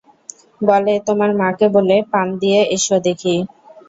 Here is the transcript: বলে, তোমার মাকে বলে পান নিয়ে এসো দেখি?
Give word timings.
বলে, 0.61 0.93
তোমার 1.07 1.31
মাকে 1.39 1.67
বলে 1.75 1.95
পান 2.11 2.27
নিয়ে 2.41 2.61
এসো 2.75 2.95
দেখি? 3.07 3.35